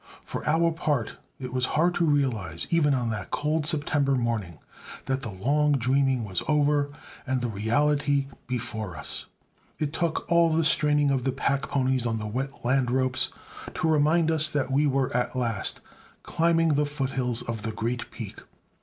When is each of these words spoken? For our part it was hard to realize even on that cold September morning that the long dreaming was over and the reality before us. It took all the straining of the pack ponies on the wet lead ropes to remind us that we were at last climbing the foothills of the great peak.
For 0.23 0.43
our 0.49 0.71
part 0.71 1.17
it 1.39 1.53
was 1.53 1.67
hard 1.77 1.93
to 1.93 2.05
realize 2.05 2.65
even 2.71 2.95
on 2.95 3.11
that 3.11 3.29
cold 3.29 3.67
September 3.67 4.15
morning 4.15 4.57
that 5.05 5.21
the 5.21 5.29
long 5.29 5.73
dreaming 5.73 6.23
was 6.25 6.41
over 6.47 6.89
and 7.27 7.39
the 7.39 7.47
reality 7.47 8.25
before 8.47 8.97
us. 8.97 9.27
It 9.77 9.93
took 9.93 10.25
all 10.27 10.51
the 10.51 10.63
straining 10.63 11.11
of 11.11 11.23
the 11.23 11.31
pack 11.31 11.69
ponies 11.69 12.07
on 12.07 12.17
the 12.17 12.25
wet 12.25 12.65
lead 12.65 12.89
ropes 12.89 13.29
to 13.75 13.87
remind 13.87 14.31
us 14.31 14.49
that 14.49 14.71
we 14.71 14.87
were 14.87 15.15
at 15.15 15.35
last 15.35 15.81
climbing 16.23 16.69
the 16.69 16.87
foothills 16.87 17.43
of 17.43 17.61
the 17.61 17.71
great 17.71 18.09
peak. 18.09 18.39